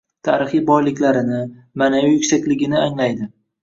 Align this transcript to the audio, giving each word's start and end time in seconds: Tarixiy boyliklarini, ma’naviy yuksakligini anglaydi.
Tarixiy 0.27 0.63
boyliklarini, 0.69 1.43
ma’naviy 1.85 2.19
yuksakligini 2.19 2.85
anglaydi. 2.85 3.35